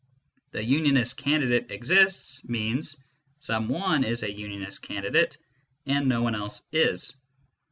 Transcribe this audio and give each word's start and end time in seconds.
"The 0.53 0.65
Unionist 0.65 1.15
candidate 1.17 1.69
exists" 1.69 2.43
means" 2.49 2.97
some 3.49 3.69
one 3.69 4.03
is 4.03 4.23
a 4.23 4.33
Unionist 4.33 4.81
candidate, 4.81 5.37
and 5.85 6.07
no 6.09 6.23
one 6.23 6.33
else 6.33 6.63
is." 6.71 7.15